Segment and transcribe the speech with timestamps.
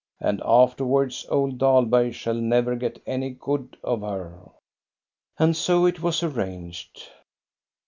[0.19, 4.49] And afterwards old Dahlberg shall never get any good of her."
[5.37, 7.07] And so it was arranged.